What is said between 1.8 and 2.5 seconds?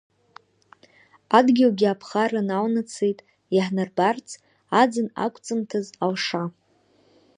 аԥхарра